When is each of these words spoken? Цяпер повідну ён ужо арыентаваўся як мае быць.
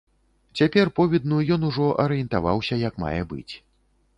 Цяпер 0.61 0.87
повідну 0.99 1.37
ён 1.55 1.67
ужо 1.69 1.91
арыентаваўся 2.05 2.75
як 2.87 2.93
мае 3.05 3.17
быць. 3.35 3.53